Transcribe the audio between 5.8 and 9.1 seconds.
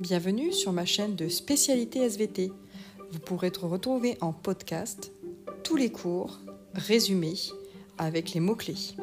cours résumés avec les mots-clés.